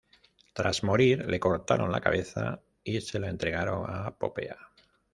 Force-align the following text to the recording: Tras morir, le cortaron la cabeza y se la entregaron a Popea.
Tras 0.53 0.83
morir, 0.83 1.29
le 1.29 1.39
cortaron 1.39 1.91
la 1.91 2.01
cabeza 2.01 2.59
y 2.83 2.99
se 3.01 3.19
la 3.19 3.29
entregaron 3.29 3.85
a 3.87 4.09
Popea. 4.09 4.57